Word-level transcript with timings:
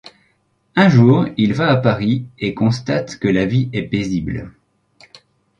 Un 0.75 0.89
jour, 0.89 1.27
il 1.37 1.53
va 1.53 1.67
à 1.69 1.75
Paris 1.77 2.25
et 2.39 2.55
constate 2.55 3.19
que 3.19 3.27
la 3.27 3.45
vie 3.45 3.69
est 3.71 3.83
paisible. 3.83 4.51